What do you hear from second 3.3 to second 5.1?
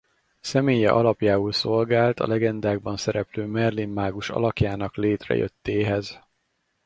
Merlin mágus alakjának